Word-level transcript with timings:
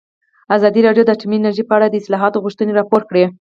ازادي 0.55 0.81
راډیو 0.87 1.03
د 1.05 1.09
اټومي 1.15 1.35
انرژي 1.39 1.63
په 1.67 1.73
اړه 1.77 1.87
د 1.89 1.95
اصلاحاتو 2.01 2.43
غوښتنې 2.43 2.71
راپور 2.79 3.01
کړې. 3.09 3.23